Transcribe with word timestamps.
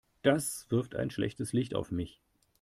Das 0.23 0.65
wirft 0.71 0.95
ein 0.95 1.11
schlechtes 1.11 1.53
Licht 1.53 1.75
auf 1.75 1.91
mich. 1.91 2.23